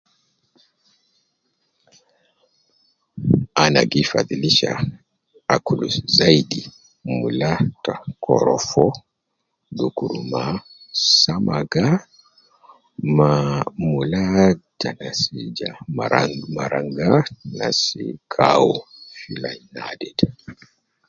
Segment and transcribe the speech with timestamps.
[3.63, 4.71] Ana gi fadhilisha
[5.55, 6.61] akulu zaidi
[7.17, 7.51] mula
[7.83, 7.93] ta
[8.23, 8.85] korofo
[9.77, 10.43] dukur ma
[11.19, 11.87] samaga
[13.17, 13.31] ma
[13.89, 14.25] mula
[14.79, 15.19] ta nas
[15.57, 16.21] ja mara
[16.55, 17.13] marangwa
[17.57, 18.71] nasi kawo,
[19.17, 20.27] fi line naade de